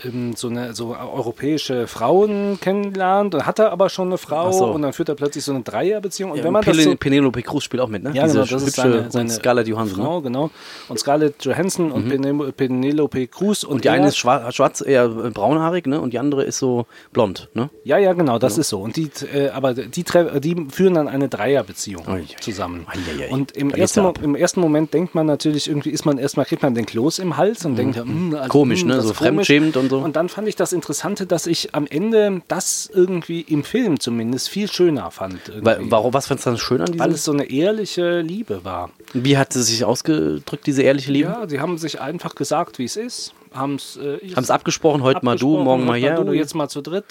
ähm, 0.05 0.33
so 0.35 0.47
eine 0.49 0.73
so 0.73 0.95
europäische 0.95 1.87
Frauen 1.87 2.57
kennenlernt. 2.61 3.33
Dann 3.33 3.45
hat 3.45 3.59
er 3.59 3.71
aber 3.71 3.89
schon 3.89 4.07
eine 4.07 4.17
Frau 4.17 4.51
so. 4.51 4.65
und 4.67 4.81
dann 4.81 4.93
führt 4.93 5.09
er 5.09 5.15
plötzlich 5.15 5.43
so 5.43 5.51
eine 5.53 5.61
Dreierbeziehung. 5.63 6.31
Und 6.31 6.37
Ja, 6.37 6.43
wenn 6.43 6.53
man 6.53 6.63
Pele 6.63 6.77
das 6.77 6.85
so, 6.85 6.95
Penelope 6.95 7.41
Cruz 7.41 7.63
spielt 7.63 7.81
auch 7.81 7.89
mit, 7.89 8.03
ne? 8.03 8.11
ja, 8.13 8.23
Diese 8.23 8.35
genau, 8.39 8.45
das 8.45 8.63
ist 8.63 8.75
seine, 8.75 9.11
seine 9.11 9.29
Scarlett 9.29 9.67
Johansson. 9.67 9.97
Frau, 10.03 10.17
Ne? 10.17 10.21
genau. 10.23 10.49
Und 10.89 10.99
Scarlett 10.99 11.43
Johansson 11.43 11.91
und 11.91 12.11
Penelo- 12.11 12.51
Penelope 12.51 13.27
Cruz. 13.27 13.63
Und, 13.63 13.75
Und 13.75 13.83
die 13.83 13.89
eine 13.89 14.07
ist 14.07 14.17
schwarz, 14.17 14.53
schwarz 14.55 14.81
eher 14.85 15.05
äh, 15.05 15.29
braunhaarig, 15.29 15.87
ne? 15.87 15.99
Und 16.01 16.13
die 16.13 16.19
andere 16.19 16.43
ist 16.43 16.57
so 16.59 16.85
blond, 17.13 17.49
ne? 17.53 17.69
Ja, 17.83 17.97
ja, 17.97 18.13
genau, 18.13 18.39
das 18.39 18.57
ist 18.57 18.69
so. 18.69 18.79
Und 18.81 18.95
die, 18.95 19.09
äh, 19.33 19.49
aber 19.49 19.73
die, 19.73 20.03
die 20.03 20.67
führen 20.69 20.93
dann 20.95 21.07
eine 21.07 21.27
Dreierbeziehung 21.29 22.03
ui. 22.07 22.25
zusammen. 22.39 22.85
Ui, 22.93 23.23
ui. 23.25 23.33
Und 23.33 23.51
im 23.57 23.71
ersten, 23.71 24.05
im 24.21 24.35
ersten 24.35 24.59
Moment 24.61 24.93
denkt 24.93 25.15
man 25.15 25.25
natürlich 25.25 25.67
irgendwie, 25.69 25.89
ist 25.89 26.05
man 26.05 26.17
erstmal, 26.17 26.45
kriegt 26.45 26.63
man 26.63 26.73
den 26.75 26.85
Kloß 26.85 27.19
im 27.19 27.37
Hals 27.37 27.65
und 27.65 27.75
denkt, 27.75 27.97
hm, 27.97 28.35
also, 28.35 28.49
Komisch, 28.49 28.81
hm, 28.81 28.87
ne? 28.89 29.01
So 29.01 29.13
fremdschämend 29.13 29.77
und 29.77 29.89
so. 29.89 29.94
Und 29.99 30.15
dann 30.15 30.29
fand 30.29 30.47
ich 30.47 30.55
das 30.55 30.73
Interessante, 30.73 31.25
dass 31.25 31.47
ich 31.47 31.73
am 31.75 31.87
Ende 31.87 32.41
das 32.47 32.89
irgendwie 32.93 33.41
im 33.41 33.63
Film 33.63 33.99
zumindest 33.99 34.49
viel 34.49 34.71
schöner 34.71 35.11
fand. 35.11 35.39
Weil, 35.61 35.79
warum, 35.91 36.13
was 36.13 36.27
fandst 36.27 36.45
du 36.45 36.51
dann 36.51 36.59
schön 36.59 36.81
an 36.81 36.87
Weil 36.99 37.09
diesem? 37.09 37.11
es 37.11 37.23
so 37.23 37.31
eine 37.31 37.49
ehrliche 37.49 38.21
Liebe 38.21 38.63
war. 38.63 38.89
Wie 39.13 39.37
hat 39.37 39.53
sie 39.53 39.63
sich 39.63 39.83
ausgedrückt, 39.83 40.65
diese 40.67 40.81
ehrliche 40.81 41.11
Liebe? 41.11 41.29
Ja, 41.29 41.47
sie 41.47 41.59
haben 41.59 41.77
sich 41.77 41.99
einfach 42.01 42.35
gesagt, 42.35 42.79
wie 42.79 42.85
es 42.85 42.95
ist. 42.97 43.33
Haben 43.55 43.75
es 43.75 43.97
äh, 43.97 44.19
abgesprochen, 44.51 45.01
heute 45.01 45.23
mal 45.23 45.37
du, 45.37 45.53
abgesprochen, 45.57 45.63
morgen 45.63 45.85
mal 45.85 45.97
hier? 45.97 46.15
Du, 46.15 46.33
jetzt 46.33 46.53
mal 46.55 46.67
zu 46.67 46.81
dritt. 46.81 47.05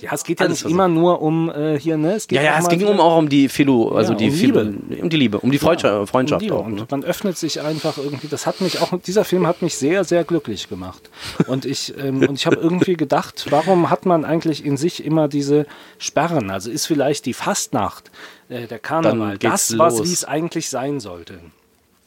Ja, 0.00 0.10
es 0.12 0.24
geht 0.24 0.40
ja 0.40 0.48
nicht 0.48 0.64
immer 0.64 0.88
nur 0.88 1.20
um 1.20 1.50
äh, 1.50 1.78
hier, 1.78 1.96
ne? 1.98 2.14
Es 2.14 2.26
geht 2.26 2.36
ja, 2.36 2.42
ja, 2.42 2.58
es 2.58 2.68
ging 2.68 2.84
um, 2.86 3.00
auch 3.00 3.18
um 3.18 3.28
die 3.28 3.48
Philo, 3.48 3.90
also 3.90 4.12
Ja, 4.12 4.18
die 4.18 4.28
um 4.30 4.34
Philo, 4.34 4.60
Liebe. 4.62 5.02
um 5.02 5.10
die 5.10 5.16
Liebe, 5.16 5.38
um 5.40 5.50
die 5.50 5.58
Freundschaft, 5.58 5.92
Ja, 5.94 6.06
Freundschaft 6.06 6.42
und 6.42 6.48
Liebe. 6.48 6.56
auch. 6.56 6.64
Und 6.66 6.74
Ne? 6.74 6.86
man 6.90 7.04
öffnet 7.04 7.36
sich 7.36 7.60
einfach 7.60 7.98
irgendwie. 7.98 8.28
Das 8.28 8.46
hat 8.46 8.60
mich 8.60 8.80
auch, 8.80 8.98
dieser 9.00 9.24
Film 9.24 9.46
hat 9.46 9.60
mich 9.62 9.76
sehr, 9.76 10.04
sehr 10.04 10.24
glücklich 10.24 10.68
gemacht. 10.68 11.10
Und 11.46 11.66
ich, 11.66 11.92
ähm, 11.98 12.22
und 12.26 12.34
ich 12.34 12.46
habe 12.46 12.56
irgendwie 12.56 12.94
gedacht, 12.94 13.46
warum 13.50 13.90
hat 13.90 14.06
man 14.06 14.24
eigentlich 14.24 14.64
in 14.64 14.76
sich 14.76 15.04
immer 15.04 15.28
diese 15.28 15.66
Sperren? 15.98 16.50
Also 16.50 16.70
ist 16.70 16.86
vielleicht 16.86 17.26
die 17.26 17.34
Fastnacht, 17.34 18.10
äh, 18.48 18.66
der 18.66 18.78
Karneval, 18.78 19.38
das, 19.38 19.76
was 19.78 20.02
wie 20.02 20.12
es 20.12 20.24
eigentlich 20.24 20.68
sein 20.70 20.98
sollte. 21.00 21.40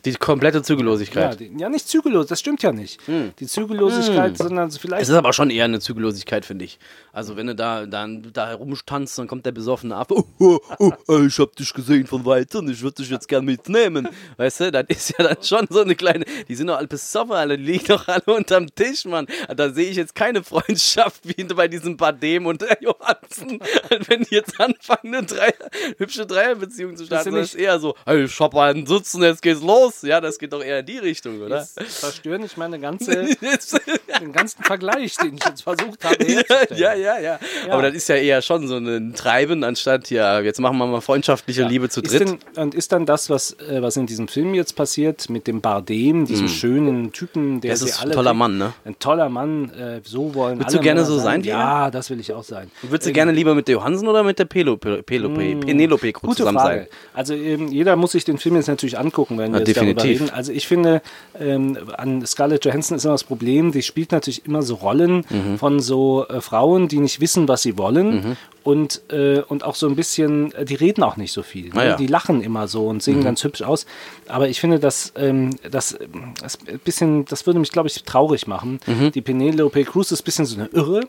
Die 0.06 0.14
komplette 0.14 0.60
Ja, 0.60 0.64
Zügellosigkeit. 0.64 1.40
die, 1.40 1.52
ja, 1.58 1.70
nicht 1.70 1.88
zügellos, 1.88 2.28
das 2.28 2.40
stimmt 2.40 2.62
ja 2.64 2.72
nicht. 2.72 3.00
Die 3.08 3.48
Zügellosigkeit, 3.48 4.38
sondern 4.38 4.72
vielleicht. 4.72 5.04
Es 5.04 5.10
ist 5.10 5.16
aber 5.16 5.34
schon 5.34 5.50
eher 5.50 5.66
eine 5.66 5.80
Zügellosigkeit, 5.80 6.46
finde 6.46 6.66
ich. 6.66 6.80
Also 7.12 7.36
wenn 7.36 7.48
du 7.48 7.56
da, 7.56 7.86
dann, 7.86 8.30
da 8.32 8.48
herumstanzt, 8.48 9.18
dann 9.18 9.28
kommt 9.28 9.46
der 9.46 9.52
besoffene 9.52 9.96
Affe, 9.96 10.14
oh, 10.16 10.24
oh, 10.40 10.60
oh, 10.80 10.92
oh, 11.08 11.20
ich 11.26 11.38
hab 11.40 11.56
dich 11.56 11.74
gesehen 11.74 12.06
von 12.06 12.24
weitem, 12.26 12.70
ich 12.70 12.82
würde 12.82 13.02
dich 13.02 13.10
jetzt 13.10 13.28
gern 13.28 13.44
mitnehmen. 13.44 14.08
Weißt 14.38 14.60
du, 14.60 14.72
das 14.72 14.86
ist 14.88 15.16
ja 15.18 15.28
dann 15.28 15.44
schon 15.44 15.68
so 15.70 15.82
eine 15.82 15.96
kleine, 15.96 16.26
die 16.48 16.56
sind 16.56 16.68
doch 16.68 16.78
alle 16.78 16.88
besoffen, 16.88 17.34
alle, 17.34 17.58
die 17.58 17.64
liegen 17.64 17.88
doch 17.88 18.08
alle 18.08 18.24
unterm 18.28 18.68
Tisch, 18.74 19.06
Mann. 19.06 19.26
Da 19.56 19.72
sehe 19.72 19.90
ich 19.90 19.98
jetzt 19.98 20.14
keine 20.14 20.44
Freundschaft 20.44 21.22
wie 21.28 21.44
bei 21.44 21.68
diesem 21.68 21.98
Badem 21.98 22.46
und 22.46 22.62
der 22.62 22.78
Johansen. 22.82 23.60
Wenn 24.08 24.24
die 24.24 24.36
jetzt 24.36 24.60
anfangen, 24.60 25.16
eine 25.16 25.26
Dreier, 25.26 25.54
hübsche 25.98 26.26
Dreierbeziehung 26.26 26.96
zu 26.96 27.06
starten, 27.06 27.34
ja 27.34 27.40
das 27.40 27.54
ist 27.54 27.60
eher 27.60 27.80
so, 27.80 27.96
hey, 28.06 28.26
ich 28.26 28.40
hab 28.40 28.56
einen 28.56 28.86
Sitzen, 28.86 29.24
jetzt 29.24 29.42
geht's 29.42 29.62
los. 29.62 29.87
Ja, 30.02 30.22
das 30.22 30.38
geht 30.40 30.54
doch 30.54 30.64
eher 30.64 30.80
in 30.80 30.86
die 30.86 30.98
Richtung, 30.98 31.42
oder? 31.42 31.60
Jetzt 31.60 31.80
verstöre 32.00 32.40
nicht 32.40 32.58
meine 32.58 32.80
ganze, 32.80 33.28
den 34.22 34.32
ganzen 34.32 34.64
Vergleich, 34.64 35.16
den 35.18 35.36
ich 35.36 35.46
jetzt 35.46 35.62
versucht 35.64 36.04
habe 36.04 36.16
herzustellen. 36.24 36.80
ja, 36.80 36.94
ja, 36.94 37.20
ja, 37.20 37.40
ja. 37.68 37.74
Aber 37.74 37.84
das 37.84 37.96
ist 37.96 38.10
ja 38.10 38.16
eher 38.16 38.42
schon 38.42 38.68
so 38.68 38.78
ein 38.78 39.14
Treiben, 39.16 39.64
anstatt, 39.64 40.10
ja, 40.10 40.40
jetzt 40.40 40.60
machen 40.60 40.78
wir 40.78 40.86
mal 40.88 41.02
freundschaftliche 41.02 41.64
Liebe 41.64 41.90
zu 41.90 42.02
Ist 42.02 42.12
dritt. 42.14 42.22
denn, 42.22 42.40
und 42.64 42.76
ist 42.76 42.92
dann 42.92 43.06
das, 43.06 43.30
was, 43.30 43.54
äh, 43.54 43.82
was 43.82 43.98
in 43.98 44.06
diesem 44.06 44.28
Film 44.28 44.54
jetzt 44.54 44.76
passiert, 44.76 45.30
mit 45.30 45.48
dem 45.48 45.62
Bardem, 45.62 46.26
diesem 46.26 46.48
schönen 46.48 47.12
Typen, 47.12 47.62
der 47.62 47.72
Das 47.72 47.82
Hm. 47.82 47.88
ist 47.88 47.98
ein 48.00 48.04
alle 48.06 48.14
toller 48.16 48.34
Mann, 48.34 48.58
ne? 48.58 48.74
Ein 48.86 49.00
toller 49.00 49.30
Mann, 49.30 49.70
äh, 49.72 50.02
so 50.04 50.34
wollen 50.36 50.60
Würdest 50.60 50.76
du 50.76 50.82
gerne 50.82 51.06
so 51.06 51.18
sein 51.20 51.44
Ja, 51.44 51.92
das 51.92 52.10
will 52.10 52.20
ich 52.20 52.34
auch 52.34 52.44
sein. 52.44 52.72
Würdest 52.82 53.08
du 53.08 53.14
gerne 53.14 53.32
lieber 53.32 53.56
mit 53.56 53.68
der 53.68 53.74
Johansen 53.74 54.08
oder 54.08 54.24
mit 54.24 54.40
der 54.40 54.46
Penelope, 54.46 55.04
Penelope, 55.04 55.56
Penelope 55.66 56.12
Cruz 56.14 56.22
Hm. 56.24 56.28
Gute 56.30 56.38
zusammen 56.38 56.58
Frage. 56.60 56.80
sein? 56.80 56.88
Also 57.14 57.34
ähm, 57.34 57.68
jeder 57.70 57.96
muss 57.96 58.12
sich 58.12 58.26
den 58.26 58.38
Film 58.38 58.56
jetzt 58.56 58.68
natürlich 58.68 58.98
angucken, 58.98 59.38
wenn 59.38 59.54
Ja, 59.54 59.60
wir. 59.60 59.66
Darüber 59.86 60.04
reden. 60.04 60.30
Also 60.30 60.52
ich 60.52 60.68
finde, 60.68 61.02
ähm, 61.40 61.78
an 61.98 62.26
Scarlett 62.26 62.66
Johansson 62.66 62.98
ist 62.98 63.04
immer 63.06 63.14
das 63.14 63.24
Problem, 63.24 63.72
die 63.72 63.82
spielt 63.84 64.12
natürlich 64.12 64.46
immer 64.46 64.62
so 64.62 64.76
Rollen 64.76 65.26
Mhm. 65.30 65.58
von 65.58 65.80
so 65.80 66.28
äh, 66.28 66.42
Frauen, 66.42 66.88
die 66.88 67.00
nicht 67.00 67.20
wissen, 67.22 67.48
was 67.48 67.62
sie 67.62 67.78
wollen 67.78 68.38
und, 68.64 69.02
äh, 69.12 69.40
und 69.48 69.64
auch 69.64 69.76
so 69.76 69.88
ein 69.88 69.96
bisschen, 69.96 70.52
äh, 70.54 70.66
die 70.66 70.76
reden 70.76 71.04
auch 71.04 71.18
nicht 71.18 71.32
so 71.32 71.42
viel. 71.44 71.68
Ne? 71.70 71.74
Ah 71.76 71.86
ja. 71.86 71.96
Die 71.96 72.08
lachen 72.08 72.42
immer 72.42 72.68
so 72.68 72.88
und 72.88 72.98
Mhm. 72.98 73.02
sehen 73.02 73.24
ganz 73.24 73.44
hübsch 73.44 73.62
aus. 73.62 73.86
Aber 74.28 74.50
ich 74.50 74.60
finde, 74.60 74.80
das, 74.80 75.14
ähm, 75.16 75.52
das, 75.70 75.98
das, 76.42 76.58
bisschen, 76.84 77.26
das 77.26 77.46
würde 77.46 77.60
mich, 77.60 77.72
glaube 77.72 77.88
ich, 77.88 78.04
traurig 78.04 78.48
machen. 78.48 78.80
Mhm. 78.88 79.12
Die 79.12 79.22
Penelope 79.22 79.84
Cruz 79.86 80.12
ist 80.12 80.22
ein 80.22 80.26
bisschen 80.26 80.46
so 80.46 80.58
eine 80.58 80.68
Irre. 80.74 81.02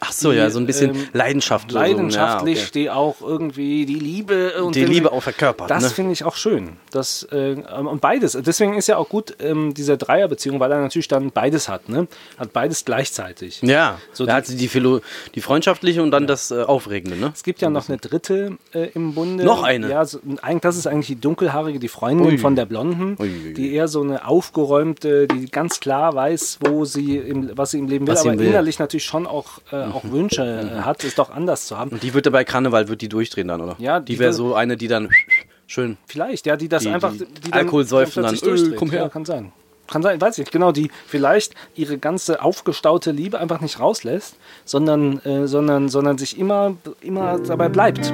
Ach 0.00 0.12
so, 0.12 0.32
ja, 0.32 0.48
so 0.50 0.58
ein 0.58 0.66
bisschen 0.66 0.94
ähm, 0.94 1.08
Leidenschaft. 1.12 1.70
so. 1.70 1.78
Leidenschaftlich, 1.78 2.58
Ja, 2.58 2.62
okay. 2.64 2.72
die 2.74 2.90
auch 2.90 3.20
irgendwie 3.20 3.86
die 3.86 3.94
Liebe 3.96 4.62
und 4.62 4.74
Die 4.74 4.84
Liebe 4.84 5.10
auch 5.12 5.22
verkörpert, 5.22 5.70
Das 5.70 5.82
ne? 5.82 5.88
finde 5.90 6.12
ich 6.12 6.24
auch 6.24 6.36
schön. 6.36 6.76
Das, 6.90 7.24
äh, 7.32 7.56
und 7.84 8.00
beides. 8.00 8.38
Deswegen 8.40 8.74
ist 8.74 8.86
ja 8.88 8.96
auch 8.96 9.08
gut, 9.08 9.36
ähm, 9.40 9.74
diese 9.74 9.96
Dreierbeziehung, 9.98 10.60
weil 10.60 10.70
er 10.72 10.80
natürlich 10.80 11.08
dann 11.08 11.30
beides 11.30 11.68
hat, 11.68 11.88
ne? 11.88 12.06
Hat 12.38 12.52
beides 12.52 12.84
gleichzeitig. 12.84 13.60
Ja, 13.62 13.98
So 14.12 14.24
da 14.26 14.32
die- 14.32 14.36
hat 14.36 14.46
sie 14.46 14.56
die, 14.56 14.68
Philo 14.68 15.00
die 15.34 15.40
freundschaftliche 15.40 16.02
und 16.02 16.10
dann 16.10 16.26
das 16.26 16.50
äh, 16.50 16.62
Aufregende, 16.62 17.16
ne? 17.16 17.32
Es 17.34 17.42
gibt 17.42 17.60
ja 17.60 17.70
noch 17.70 17.88
eine 17.88 17.98
dritte 17.98 18.58
äh, 18.72 18.88
im 18.94 19.14
Bunde. 19.14 19.44
Noch 19.44 19.62
eine? 19.62 19.88
Ja, 19.90 20.04
so, 20.04 20.20
das 20.60 20.76
ist 20.76 20.86
eigentlich 20.86 21.06
die 21.08 21.20
dunkelhaarige, 21.20 21.78
die 21.78 21.88
Freundin 21.88 22.26
Ui. 22.26 22.38
von 22.38 22.56
der 22.56 22.66
Blonden, 22.66 23.16
Ui, 23.20 23.54
die 23.54 23.74
eher 23.74 23.88
so 23.88 24.02
eine 24.02 24.26
aufgeräumte, 24.28 25.26
die 25.26 25.46
ganz 25.50 25.80
klar 25.80 26.14
weiß, 26.14 26.58
wo 26.60 26.84
sie 26.84 27.16
im, 27.16 27.50
was 27.56 27.72
sie 27.72 27.78
im 27.78 27.88
Leben 27.88 28.06
will, 28.06 28.14
Was 28.14 28.22
aber 28.26 28.38
will. 28.38 28.48
innerlich 28.48 28.78
natürlich 28.78 29.04
schon 29.04 29.26
auch, 29.26 29.58
äh, 29.72 29.84
auch 29.84 30.04
Wünsche 30.04 30.42
äh, 30.44 30.80
hat, 30.84 31.02
es 31.04 31.14
doch 31.14 31.30
anders 31.30 31.66
zu 31.66 31.78
haben. 31.78 31.90
Und 31.90 32.02
die 32.02 32.14
wird 32.14 32.26
dabei 32.26 32.44
Karneval, 32.44 32.88
wird 32.88 33.00
die 33.02 33.08
durchdrehen 33.08 33.48
dann, 33.48 33.60
oder? 33.60 33.76
Ja, 33.78 33.98
die 34.00 34.12
die 34.14 34.18
wäre 34.18 34.32
so 34.32 34.54
eine, 34.54 34.76
die 34.76 34.88
dann 34.88 35.08
schön. 35.66 35.96
Vielleicht, 36.06 36.46
ja, 36.46 36.56
die 36.56 36.68
das 36.68 36.82
Die- 36.82 36.90
einfach. 36.90 37.12
die 37.12 37.50
dann- 37.50 37.52
Alkohol 37.52 37.84
säufen 37.84 38.22
dann, 38.22 38.34
äh, 38.34 38.38
durchdreht. 38.38 38.76
komm 38.76 38.90
her. 38.90 39.02
Ja, 39.02 39.08
kann 39.08 39.24
sein. 39.24 39.52
Kann 39.88 40.02
sein, 40.02 40.20
weiß 40.20 40.38
ich. 40.38 40.50
Genau, 40.50 40.72
die 40.72 40.90
vielleicht 41.06 41.54
ihre 41.74 41.98
ganze 41.98 42.40
aufgestaute 42.42 43.10
Liebe 43.10 43.38
einfach 43.38 43.60
nicht 43.60 43.78
rauslässt, 43.80 44.36
sondern, 44.64 45.18
äh, 45.24 45.46
sondern, 45.48 45.88
sondern 45.88 46.16
sich 46.18 46.38
immer, 46.38 46.76
immer 47.02 47.38
dabei 47.40 47.68
bleibt. 47.68 48.12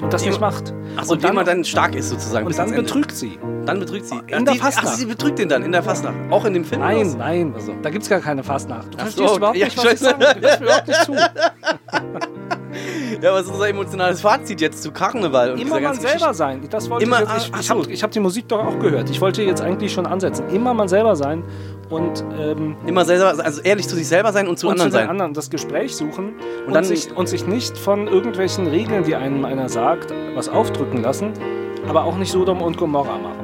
Und 0.00 0.12
das 0.12 0.24
nicht 0.24 0.40
macht. 0.40 0.72
Achso, 0.96 1.12
und 1.12 1.24
und 1.24 1.30
immer 1.30 1.44
dann 1.44 1.64
stark 1.64 1.94
ist 1.94 2.08
sozusagen. 2.08 2.46
und 2.46 2.50
bis 2.50 2.56
dann 2.56 2.74
betrügt 2.74 3.12
sie. 3.12 3.38
Dann 3.66 3.80
betrügt 3.80 4.06
sie. 4.06 4.20
In 4.26 4.44
der 4.44 4.54
Fastnacht. 4.54 4.86
Ach, 4.88 4.94
sie 4.94 5.06
betrügt 5.06 5.38
den 5.38 5.48
dann 5.48 5.62
in 5.62 5.72
der 5.72 5.82
Fastnacht. 5.82 6.14
Auch 6.30 6.44
in 6.44 6.54
dem 6.54 6.64
Film? 6.64 6.80
Nein, 6.80 7.06
was? 7.06 7.16
nein, 7.16 7.54
da 7.82 7.90
gibt 7.90 8.02
es 8.04 8.08
gar 8.08 8.20
keine 8.20 8.42
Fastnacht. 8.42 8.94
Du 8.94 8.98
verstehst 8.98 9.28
so, 9.28 9.36
überhaupt 9.36 9.56
ja, 9.56 9.66
nicht, 9.66 9.76
was 9.76 9.92
ich 9.92 9.98
sage. 9.98 10.18
Du 10.18 10.40
hörst 10.40 10.60
mir 10.60 10.66
überhaupt 10.66 10.88
nicht 10.88 11.04
zu. 11.04 11.12
Ja, 13.22 13.32
was 13.34 13.42
ist 13.46 13.52
unser 13.52 13.68
emotionales 13.68 14.20
Fazit 14.20 14.60
jetzt 14.60 14.82
zu 14.82 14.92
Karneval? 14.92 15.52
Und 15.52 15.60
Immer 15.60 15.80
man 15.80 15.94
selber 15.94 16.08
Geschichte? 16.14 16.34
sein. 16.34 16.60
Das 16.70 16.88
wollte 16.88 17.04
Immer- 17.04 17.22
ich 17.22 17.28
jetzt. 17.28 17.50
Ich, 17.54 17.60
ich 17.60 17.70
habe 17.70 17.82
hab 17.92 18.10
die 18.10 18.20
Musik 18.20 18.48
doch 18.48 18.64
auch 18.64 18.78
gehört. 18.78 19.10
Ich 19.10 19.20
wollte 19.20 19.42
jetzt 19.42 19.60
eigentlich 19.60 19.92
schon 19.92 20.06
ansetzen. 20.06 20.44
Immer 20.50 20.72
man 20.74 20.88
selber 20.88 21.16
sein 21.16 21.42
und 21.90 22.24
ähm, 22.38 22.76
Immer 22.86 23.04
selber, 23.04 23.34
also 23.44 23.60
ehrlich 23.62 23.88
zu 23.88 23.96
sich 23.96 24.08
selber 24.08 24.32
sein 24.32 24.48
und 24.48 24.58
zu 24.58 24.68
und 24.68 24.72
anderen 24.74 24.90
zu 24.90 24.96
den 24.96 25.02
sein. 25.02 25.10
anderen 25.10 25.34
das 25.34 25.50
Gespräch 25.50 25.94
suchen 25.96 26.34
und, 26.66 26.72
dann- 26.74 26.84
sich, 26.84 27.14
und 27.16 27.28
sich 27.28 27.46
nicht 27.46 27.76
von 27.76 28.06
irgendwelchen 28.08 28.66
Regeln, 28.66 29.04
die 29.04 29.14
einem 29.16 29.44
einer 29.44 29.68
sagt, 29.68 30.12
was 30.34 30.48
aufdrücken 30.48 31.02
lassen, 31.02 31.32
aber 31.88 32.04
auch 32.04 32.16
nicht 32.16 32.30
Sodom 32.32 32.62
und 32.62 32.76
Gomorra 32.78 33.18
machen. 33.18 33.36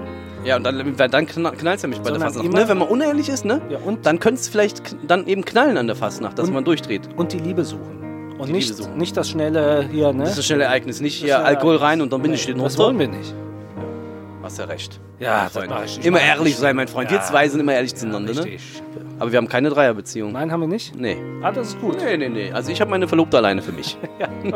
Ja, 0.45 0.57
und 0.57 0.63
dann, 0.65 0.77
dann 0.97 1.27
knall- 1.27 1.57
knallt's 1.57 1.83
nämlich 1.83 1.99
bei 2.01 2.05
der 2.11 2.15
Sondern 2.21 2.29
Fastnacht. 2.29 2.47
immer- 2.47 2.61
Ne? 2.63 2.69
Wenn 2.69 2.79
man 2.79 2.87
unehrlich 2.89 3.29
ist, 3.29 3.45
ne? 3.45 3.61
Ja, 3.69 3.79
und, 3.85 4.07
Dann 4.07 4.21
könnte 4.21 4.41
es 4.41 4.49
vielleicht 4.49 4.95
dann 5.05 5.27
eben 5.27 5.45
knallen 5.45 5.77
an 5.77 5.89
der 5.89 5.97
Fastnacht, 5.97 6.39
dass 6.39 6.47
Und- 6.47 6.55
man 6.55 6.65
durchdreht. 6.65 7.09
und 7.17 7.33
die 7.33 7.39
Liebe 7.41 7.65
suchen. 7.65 7.96
Und 8.39 8.51
nicht, 8.51 8.97
nicht 8.97 9.17
das 9.17 9.31
schnelle 9.31 9.89
hier, 9.91 10.13
ne? 10.13 10.25
Das 10.25 10.33
ist 10.33 10.39
ein 10.39 10.43
schnelles 10.45 10.67
Ereignis. 10.67 11.01
Nicht 11.01 11.15
hier 11.15 11.29
schnelle 11.35 11.45
Alkohol 11.45 11.77
rein 11.77 12.01
und 12.03 12.13
dann 12.13 12.23
bin 12.23 12.33
ich 12.35 12.47
Nee, 12.47 12.55
den 12.55 12.63
Das 12.63 12.77
wollen 12.79 12.99
wir 12.99 13.09
nicht. 13.09 13.35
Hast 14.43 14.59
ja 14.59 14.65
recht. 14.67 15.01
Ja, 15.19 15.49
Mein 15.55 15.69
Freund. 15.69 15.87
ich. 15.87 15.99
Ich 15.99 16.05
Immer 16.07 16.21
ehrlich 16.21 16.45
nicht. 16.45 16.59
sein, 16.59 16.77
mein 16.77 16.87
Freund. 16.89 17.11
Wir 17.11 17.17
Ja. 17.19 17.25
zwei 17.25 17.49
sind 17.49 17.59
immer 17.61 17.73
ehrlich 17.75 17.95
zueinander, 17.97 18.33
ne? 18.35 18.45
Richtig. 18.45 18.83
Aber 19.19 19.33
wir 19.33 19.39
haben 19.39 19.49
keine 19.49 19.71
Dreierbeziehung. 19.71 20.33
Nein, 20.33 20.53
haben 20.53 20.61
wir 20.61 20.69
nicht? 20.69 20.95
Nee. 20.95 21.17
Ah, 21.43 21.51
das 21.51 21.69
ist 21.69 21.81
gut. 21.81 21.97
Nee, 22.05 22.17
nee, 22.19 22.29
nee. 22.29 22.53
Also 22.53 22.71
ich 22.71 22.81
habe 22.81 22.91
meine 22.91 23.09
Verlobte 23.09 23.39
alleine 23.39 23.63
für 23.63 23.73
mich. 23.73 23.97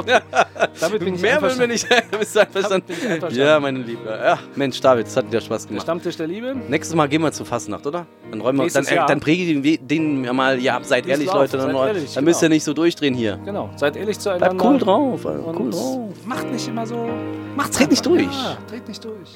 Damit 0.80 0.98
bin 1.00 1.14
ich 1.14 1.20
Mehr 1.22 1.40
wollen 1.42 1.58
wir 1.58 1.66
nicht. 1.66 1.86
Einverstanden. 1.90 2.92
Ja, 3.30 3.58
meine 3.60 3.78
Liebe. 3.80 4.08
Ja, 4.08 4.38
Mensch, 4.56 4.80
David, 4.80 5.06
das 5.06 5.16
hat 5.16 5.26
wieder 5.28 5.40
Spaß 5.40 5.62
Der 5.62 5.68
gemacht. 5.68 5.82
Stammtisch 5.84 6.16
der 6.16 6.26
Liebe. 6.26 6.54
Nächstes 6.68 6.94
Mal 6.96 7.08
gehen 7.08 7.22
wir 7.22 7.32
zur 7.32 7.46
Fastnacht, 7.46 7.86
oder? 7.86 8.06
Dann 8.30 8.40
räumen 8.40 8.58
wir 8.58 8.62
dann, 8.68 8.74
Nächstes 8.82 8.90
Jahr. 8.90 9.06
dann 9.06 9.20
präge 9.20 9.42
ich 9.42 9.80
den 9.82 10.24
ja 10.24 10.32
mal, 10.32 10.58
ja, 10.60 10.80
seid 10.82 11.06
ehrlich, 11.06 11.26
Leute. 11.32 11.56
Dann, 11.56 11.66
seid 11.66 11.72
neu- 11.72 11.86
ehrlich, 11.88 12.14
dann 12.14 12.24
müsst 12.24 12.40
genau. 12.40 12.50
ihr 12.50 12.54
nicht 12.54 12.64
so 12.64 12.72
durchdrehen 12.74 13.14
hier. 13.14 13.38
Genau. 13.44 13.70
Seid 13.76 13.96
ehrlich 13.96 14.18
zueinander. 14.18 14.54
Bleibt 14.54 14.64
cool 14.70 14.78
drauf. 14.78 15.24
Und 15.24 15.56
Cool 15.60 15.70
drauf. 15.70 16.10
macht 16.24 16.50
nicht 16.52 16.68
immer 16.68 16.86
so. 16.86 17.08
Macht's 17.56 17.76
Dreht 17.78 17.90
nicht 17.90 18.04
durch. 18.06 18.22
Ja, 18.22 18.56
dreht 18.68 18.86
nicht 18.88 19.04
durch. 19.04 19.34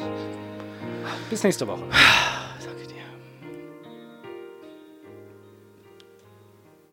Bis 1.31 1.43
nächste 1.43 1.67
Woche. 1.67 1.83